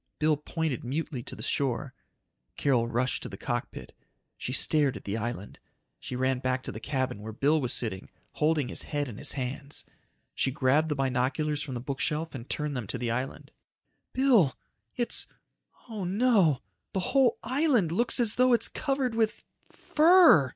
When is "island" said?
5.15-5.59, 13.11-13.51, 17.43-17.91